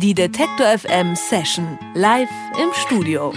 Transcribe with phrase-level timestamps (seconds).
[0.00, 2.28] Die Detektor FM Session live
[2.62, 3.32] im Studio.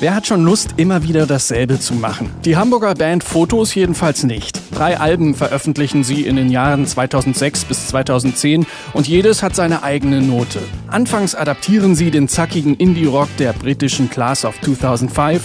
[0.00, 2.30] Wer hat schon Lust, immer wieder dasselbe zu machen?
[2.46, 4.58] Die Hamburger Band Fotos jedenfalls nicht.
[4.74, 8.64] Drei Alben veröffentlichen sie in den Jahren 2006 bis 2010
[8.94, 10.60] und jedes hat seine eigene Note.
[10.86, 15.42] Anfangs adaptieren sie den zackigen Indie-Rock der britischen Class of 2005.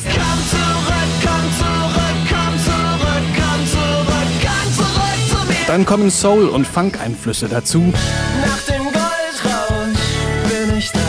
[5.71, 7.93] Dann kommen Soul- und Funk-Einflüsse dazu.
[8.41, 10.02] Nach dem Goldrausch
[10.49, 10.99] bin ich da,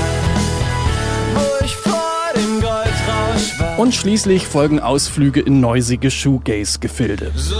[1.35, 3.81] wo ich vor dem Goldrausch war.
[3.81, 7.33] Und schließlich folgen Ausflüge in neusige Shoegaze-Gefilde.
[7.35, 7.57] So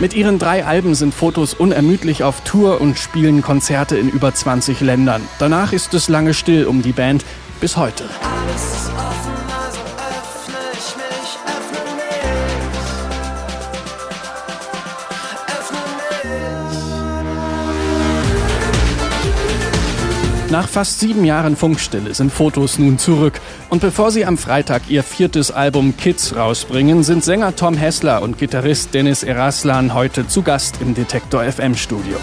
[0.00, 4.80] Mit ihren drei Alben sind Fotos unermüdlich auf Tour und spielen Konzerte in über 20
[4.80, 5.20] Ländern.
[5.38, 7.26] Danach ist es lange still um die Band,
[7.60, 8.04] bis heute.
[8.22, 9.11] alles ist
[20.52, 23.40] Nach fast sieben Jahren Funkstille sind Fotos nun zurück.
[23.70, 28.36] Und bevor sie am Freitag ihr viertes Album Kids rausbringen, sind Sänger Tom Hessler und
[28.36, 32.18] Gitarrist Dennis Eraslan heute zu Gast im Detektor FM Studio.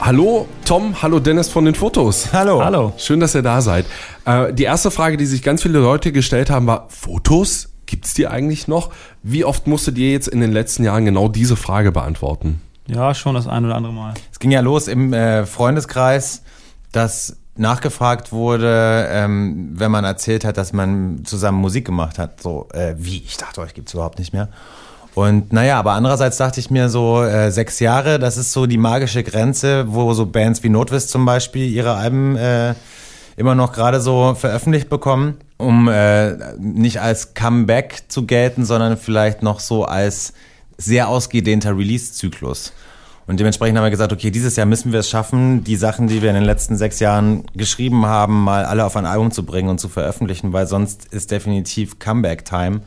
[0.00, 2.32] Hallo Tom, hallo Dennis von den Fotos.
[2.32, 2.60] Hallo.
[2.60, 2.92] Hallo.
[2.96, 3.86] Schön, dass ihr da seid.
[4.24, 7.68] Äh, die erste Frage, die sich ganz viele Leute gestellt haben, war, Fotos?
[7.86, 8.90] Gibt's die eigentlich noch?
[9.22, 12.60] Wie oft musstet ihr jetzt in den letzten Jahren genau diese Frage beantworten?
[12.86, 14.14] Ja, schon das ein oder andere Mal.
[14.30, 16.42] Es ging ja los im äh, Freundeskreis,
[16.92, 22.42] dass nachgefragt wurde, ähm, wenn man erzählt hat, dass man zusammen Musik gemacht hat.
[22.42, 23.22] So, äh, wie?
[23.24, 24.48] Ich dachte, euch gibt's überhaupt nicht mehr.
[25.14, 28.78] Und naja, aber andererseits dachte ich mir so, äh, sechs Jahre, das ist so die
[28.78, 32.74] magische Grenze, wo so Bands wie Notwist zum Beispiel ihre Alben äh,
[33.36, 39.42] immer noch gerade so veröffentlicht bekommen, um äh, nicht als Comeback zu gelten, sondern vielleicht
[39.42, 40.32] noch so als
[40.76, 42.72] sehr ausgedehnter Release-Zyklus.
[43.26, 46.20] Und dementsprechend haben wir gesagt, okay, dieses Jahr müssen wir es schaffen, die Sachen, die
[46.20, 49.70] wir in den letzten sechs Jahren geschrieben haben, mal alle auf ein Album zu bringen
[49.70, 52.82] und zu veröffentlichen, weil sonst ist definitiv Comeback-Time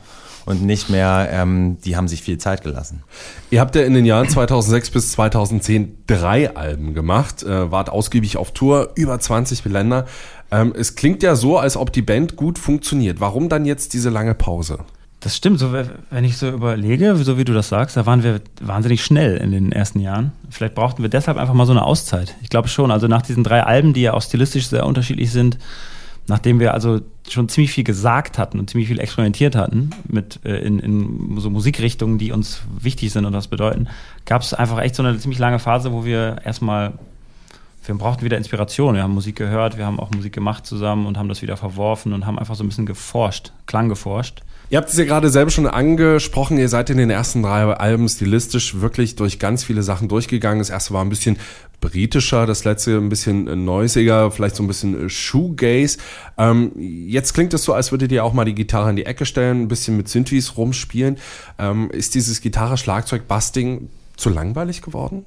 [0.48, 3.02] und nicht mehr, ähm, die haben sich viel Zeit gelassen.
[3.50, 8.36] Ihr habt ja in den Jahren 2006 bis 2010 drei Alben gemacht, äh, wart ausgiebig
[8.36, 10.06] auf Tour, über 20 Länder.
[10.50, 13.20] Ähm, es klingt ja so, als ob die Band gut funktioniert.
[13.20, 14.78] Warum dann jetzt diese lange Pause?
[15.20, 18.40] Das stimmt, so, wenn ich so überlege, so wie du das sagst, da waren wir
[18.60, 20.30] wahnsinnig schnell in den ersten Jahren.
[20.48, 22.36] Vielleicht brauchten wir deshalb einfach mal so eine Auszeit.
[22.40, 25.58] Ich glaube schon, also nach diesen drei Alben, die ja auch stilistisch sehr unterschiedlich sind,
[26.28, 30.58] nachdem wir also schon ziemlich viel gesagt hatten und ziemlich viel experimentiert hatten mit äh,
[30.58, 33.88] in, in so Musikrichtungen, die uns wichtig sind und das bedeuten,
[34.24, 36.92] gab es einfach echt so eine ziemlich lange Phase, wo wir erstmal
[37.88, 38.94] wir brauchten wieder Inspiration.
[38.94, 42.12] Wir haben Musik gehört, wir haben auch Musik gemacht zusammen und haben das wieder verworfen
[42.12, 44.42] und haben einfach so ein bisschen geforscht, Klang geforscht.
[44.68, 48.06] Ihr habt es ja gerade selber schon angesprochen, ihr seid in den ersten drei Alben
[48.06, 50.58] stilistisch wirklich durch ganz viele Sachen durchgegangen.
[50.58, 51.38] Das erste war ein bisschen
[51.80, 55.96] britischer, das letzte ein bisschen neusiger, vielleicht so ein bisschen Shoegaze.
[56.36, 59.24] Ähm, jetzt klingt es so, als würdet ihr auch mal die Gitarre in die Ecke
[59.24, 61.16] stellen, ein bisschen mit Synthes rumspielen.
[61.58, 63.88] Ähm, ist dieses Gitarre-Schlagzeug-Busting
[64.18, 65.24] zu langweilig geworden?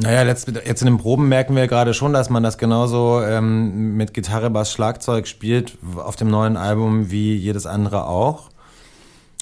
[0.00, 3.96] Naja, letzt, jetzt in den Proben merken wir gerade schon, dass man das genauso ähm,
[3.96, 8.50] mit Gitarre, Bass, Schlagzeug spielt auf dem neuen Album wie jedes andere auch.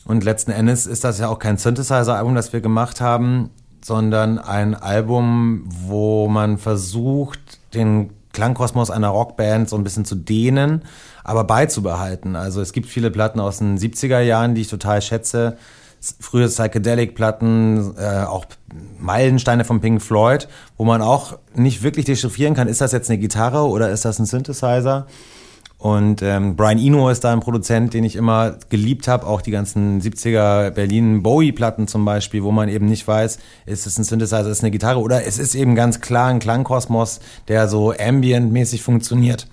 [0.06, 3.50] Und letzten Endes ist das ja auch kein Synthesizer-Album, das wir gemacht haben,
[3.84, 7.38] sondern ein Album, wo man versucht,
[7.74, 10.84] den Klangkosmos einer Rockband so ein bisschen zu dehnen,
[11.22, 12.34] aber beizubehalten.
[12.34, 15.58] Also es gibt viele Platten aus den 70er Jahren, die ich total schätze.
[16.20, 18.46] Frühe Psychedelic-Platten, äh, auch
[18.98, 23.18] Meilensteine von Pink Floyd, wo man auch nicht wirklich dechiffrieren kann, ist das jetzt eine
[23.18, 25.06] Gitarre oder ist das ein Synthesizer?
[25.78, 29.50] Und ähm, Brian Eno ist da ein Produzent, den ich immer geliebt habe, auch die
[29.50, 34.40] ganzen 70er Berlin Bowie-Platten zum Beispiel, wo man eben nicht weiß, ist es ein Synthesizer,
[34.40, 38.82] ist es eine Gitarre oder es ist eben ganz klar ein Klangkosmos, der so ambient-mäßig
[38.82, 39.48] funktioniert.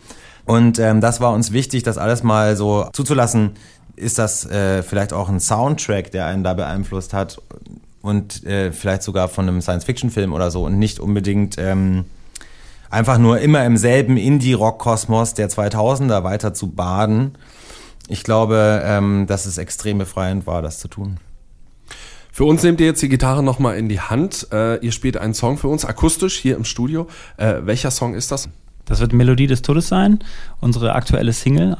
[0.45, 3.51] Und ähm, das war uns wichtig, das alles mal so zuzulassen.
[3.95, 7.41] Ist das äh, vielleicht auch ein Soundtrack, der einen da beeinflusst hat
[8.01, 12.05] und äh, vielleicht sogar von einem Science-Fiction-Film oder so und nicht unbedingt ähm,
[12.89, 17.37] einfach nur immer im selben Indie-Rock-Kosmos der 2000er weiter zu baden.
[18.07, 21.17] Ich glaube, ähm, dass es extrem befreiend war, das zu tun.
[22.31, 24.47] Für uns nehmt ihr jetzt die Gitarre nochmal in die Hand.
[24.51, 27.07] Äh, ihr spielt einen Song für uns, akustisch hier im Studio.
[27.37, 28.49] Äh, welcher Song ist das?
[28.85, 30.19] Das wird Melodie des Todes sein,
[30.59, 31.77] unsere aktuelle Single.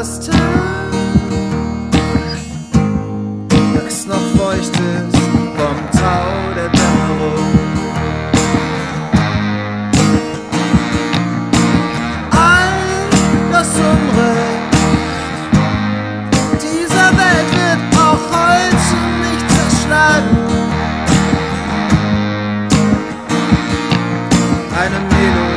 [0.00, 0.92] Last Tag.
[3.74, 5.18] Wächst noch feucht ist
[5.58, 7.58] vom Tau der Dämmerung.
[12.30, 12.72] All
[13.52, 14.72] das Unrecht
[16.62, 20.36] dieser Welt wird auch heute nicht zerschlagen.
[24.80, 25.49] Eine Melodie.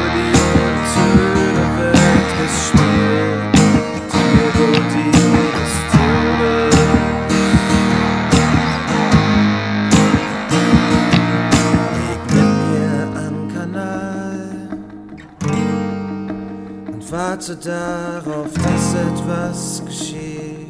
[17.50, 20.70] Warte darauf, dass etwas geschieht.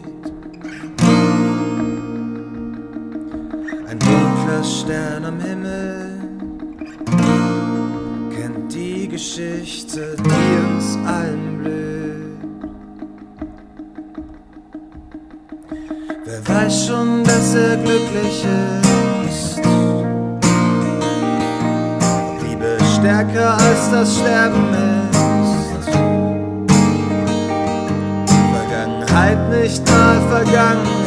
[3.87, 6.19] Ein dunkler Stern am Himmel
[8.35, 12.39] kennt die Geschichte, die uns allen blüht.
[16.25, 18.45] Wer weiß schon, dass er glücklich
[19.29, 19.61] ist?
[22.41, 25.02] Liebe stärker als das Sterben ist.
[29.13, 31.02] Vergangenheit nicht mal vergangen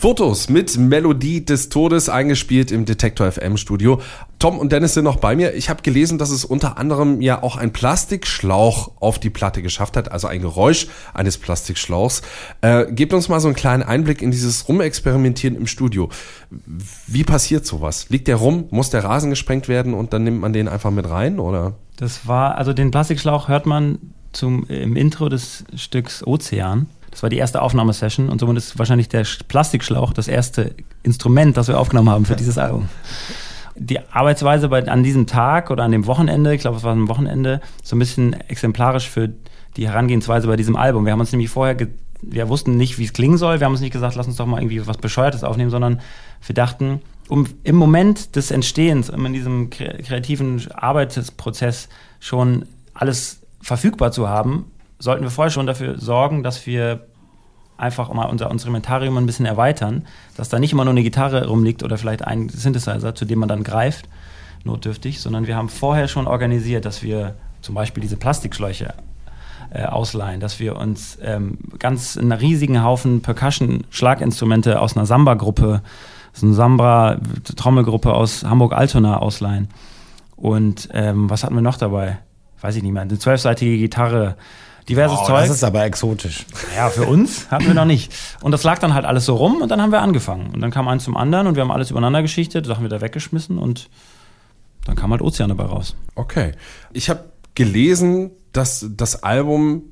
[0.00, 4.00] Fotos mit Melodie des Todes eingespielt im Detektor FM Studio.
[4.38, 5.52] Tom und Dennis sind noch bei mir.
[5.52, 9.98] Ich habe gelesen, dass es unter anderem ja auch ein Plastikschlauch auf die Platte geschafft
[9.98, 12.22] hat, also ein Geräusch eines Plastikschlauchs.
[12.62, 16.08] Äh, gebt uns mal so einen kleinen Einblick in dieses Rumexperimentieren im Studio.
[17.06, 18.08] Wie passiert sowas?
[18.08, 18.68] Liegt der rum?
[18.70, 21.74] Muss der Rasen gesprengt werden und dann nimmt man den einfach mit rein oder?
[21.98, 23.98] Das war, also den Plastikschlauch hört man
[24.32, 26.86] zum, im Intro des Stücks Ozean.
[27.10, 31.56] Das war die erste Aufnahmesession und somit ist wahrscheinlich der Sch- Plastikschlauch das erste Instrument,
[31.56, 32.88] das wir aufgenommen haben für dieses Album.
[33.76, 37.08] Die Arbeitsweise bei, an diesem Tag oder an dem Wochenende, ich glaube, es war ein
[37.08, 39.30] Wochenende, so ein bisschen exemplarisch für
[39.76, 41.04] die Herangehensweise bei diesem Album.
[41.04, 41.76] Wir haben uns nämlich vorher,
[42.22, 43.60] wir wussten nicht, wie es klingen soll.
[43.60, 46.00] Wir haben uns nicht gesagt, lass uns doch mal irgendwie was Bescheuertes aufnehmen, sondern
[46.44, 51.88] wir dachten, um im Moment des Entstehens, um in diesem kre- kreativen Arbeitsprozess
[52.18, 54.66] schon alles verfügbar zu haben,
[55.00, 57.06] sollten wir vorher schon dafür sorgen, dass wir
[57.76, 61.82] einfach mal unser Instrumentarium ein bisschen erweitern, dass da nicht immer nur eine Gitarre rumliegt
[61.82, 64.08] oder vielleicht ein Synthesizer, zu dem man dann greift,
[64.64, 68.94] notdürftig, sondern wir haben vorher schon organisiert, dass wir zum Beispiel diese Plastikschläuche
[69.70, 75.82] äh, ausleihen, dass wir uns ähm, ganz einen riesigen Haufen Percussion-Schlaginstrumente aus einer Samba-Gruppe,
[76.34, 79.68] so eine Samba-Trommelgruppe aus Hamburg-Altona ausleihen.
[80.36, 82.18] Und ähm, was hatten wir noch dabei?
[82.60, 83.02] Weiß ich nicht mehr.
[83.02, 84.36] Eine zwölfseitige Gitarre,
[84.90, 85.40] diverses Oh, Zeug.
[85.40, 86.44] das ist aber exotisch.
[86.76, 88.12] Ja, für uns hatten wir noch nicht.
[88.42, 90.50] Und das lag dann halt alles so rum und dann haben wir angefangen.
[90.52, 93.56] Und dann kam eins zum anderen und wir haben alles übereinander geschichtet, Sachen wieder weggeschmissen
[93.58, 93.88] und
[94.84, 95.94] dann kam halt Ozean dabei raus.
[96.14, 96.52] Okay.
[96.92, 99.82] Ich habe gelesen, dass das Album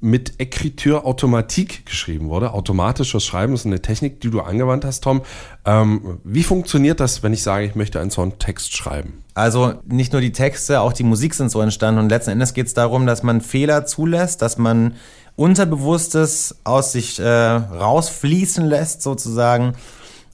[0.00, 2.52] mit Écriture Automatique geschrieben wurde.
[2.52, 5.22] Automatisches Schreiben ist eine Technik, die du angewandt hast, Tom.
[5.64, 9.24] Ähm, wie funktioniert das, wenn ich sage, ich möchte einen Songtext schreiben?
[9.34, 12.68] Also nicht nur die Texte, auch die Musik sind so entstanden und letzten Endes geht
[12.68, 14.94] es darum, dass man Fehler zulässt, dass man
[15.34, 19.74] Unterbewusstes aus sich äh, rausfließen lässt sozusagen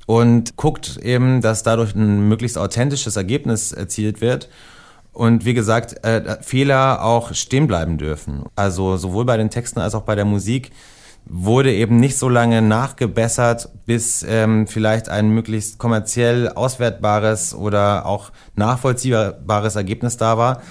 [0.07, 4.49] und guckt eben, dass dadurch ein möglichst authentisches Ergebnis erzielt wird.
[5.15, 8.45] Und wie gesagt, äh, Fehler auch stehen bleiben dürfen.
[8.57, 10.73] Also sowohl bei den Texten als auch bei der Musik
[11.27, 18.31] wurde eben nicht so lange nachgebessert, bis ähm, vielleicht ein möglichst kommerziell auswertbares oder auch
[18.57, 20.63] nachvollziehbares Ergebnis da war,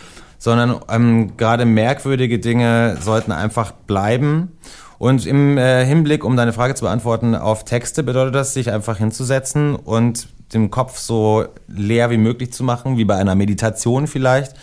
[0.43, 4.51] sondern ähm, gerade merkwürdige Dinge sollten einfach bleiben.
[4.97, 8.97] Und im äh, Hinblick, um deine Frage zu beantworten, auf Texte bedeutet das, sich einfach
[8.97, 14.53] hinzusetzen und den Kopf so leer wie möglich zu machen, wie bei einer Meditation vielleicht.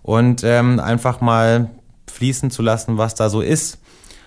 [0.00, 1.68] Und ähm, einfach mal
[2.10, 3.80] fließen zu lassen, was da so ist.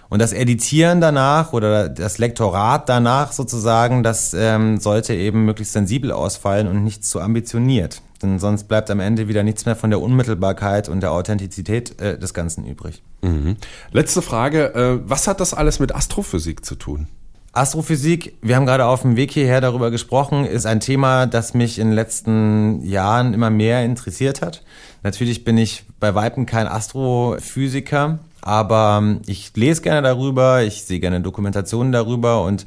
[0.08, 6.12] Und das Editieren danach oder das Lektorat danach sozusagen, das ähm, sollte eben möglichst sensibel
[6.12, 8.04] ausfallen und nicht zu ambitioniert.
[8.22, 12.18] Denn sonst bleibt am Ende wieder nichts mehr von der Unmittelbarkeit und der Authentizität äh,
[12.18, 13.02] des Ganzen übrig.
[13.22, 13.58] Mhm.
[13.92, 17.08] Letzte Frage, äh, was hat das alles mit Astrophysik zu tun?
[17.54, 21.80] Astrophysik, wir haben gerade auf dem Weg hierher darüber gesprochen, ist ein Thema, das mich
[21.80, 24.64] in den letzten Jahren immer mehr interessiert hat.
[25.04, 31.20] Natürlich bin ich bei Weitem kein Astrophysiker, aber ich lese gerne darüber, ich sehe gerne
[31.20, 32.66] Dokumentationen darüber und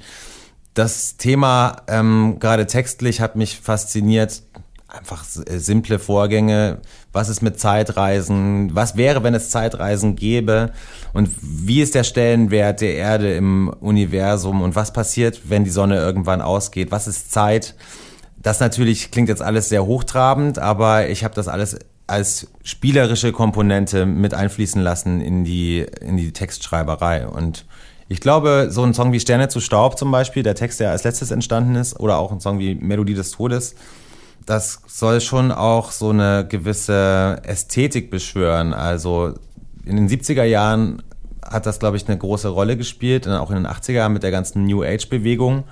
[0.75, 4.43] das Thema ähm, gerade textlich hat mich fasziniert.
[4.97, 6.79] Einfach äh, simple Vorgänge.
[7.13, 8.75] Was ist mit Zeitreisen?
[8.75, 10.71] Was wäre, wenn es Zeitreisen gäbe?
[11.13, 14.63] Und wie ist der Stellenwert der Erde im Universum?
[14.63, 16.93] Und was passiert, wenn die Sonne irgendwann ausgeht?
[16.93, 17.75] Was ist Zeit?
[18.41, 24.07] Das natürlich klingt jetzt alles sehr hochtrabend, aber ich habe das alles als spielerische Komponente
[24.07, 27.27] mit einfließen lassen in die, in die Textschreiberei.
[27.27, 27.65] Und
[28.09, 31.05] ich glaube, so ein Song wie Sterne zu Staub zum Beispiel, der Text, der als
[31.05, 33.75] letztes entstanden ist, oder auch ein Song wie Melodie des Todes,
[34.47, 38.75] das soll schon auch so eine gewisse Ästhetik beschwören.
[38.75, 39.35] Also
[39.85, 41.03] in den 70er Jahren
[41.43, 44.31] hat das, glaube ich, eine große Rolle gespielt, auch in den 80er Jahren mit der
[44.31, 45.65] ganzen New Age-Bewegung.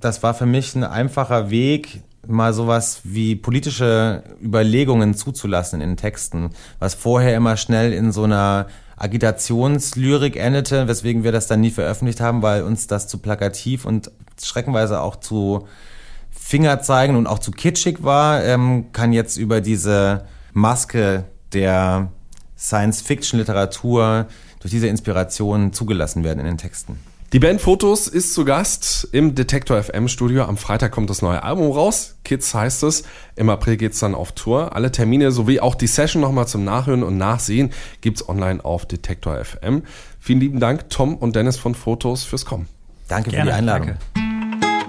[0.00, 6.50] Das war für mich ein einfacher Weg, mal sowas wie politische Überlegungen zuzulassen in Texten,
[6.78, 12.20] was vorher immer schnell in so einer Agitationslyrik endete, weswegen wir das dann nie veröffentlicht
[12.20, 14.10] haben, weil uns das zu plakativ und
[14.42, 15.66] schreckenweise auch zu
[16.50, 22.10] Fingerzeigen und auch zu kitschig war, ähm, kann jetzt über diese Maske der
[22.58, 24.26] Science-Fiction-Literatur
[24.58, 26.98] durch diese Inspiration zugelassen werden in den Texten.
[27.32, 30.42] Die Band Fotos ist zu Gast im Detektor FM Studio.
[30.42, 32.16] Am Freitag kommt das neue Album raus.
[32.24, 33.04] Kids heißt es.
[33.36, 34.74] Im April geht's dann auf Tour.
[34.74, 39.44] Alle Termine sowie auch die Session nochmal zum Nachhören und Nachsehen gibt's online auf Detektor
[39.44, 39.84] FM.
[40.18, 42.66] Vielen lieben Dank, Tom und Dennis von Fotos, fürs Kommen.
[43.06, 43.86] Danke Gerne, für die Einladung.
[44.14, 44.29] danke.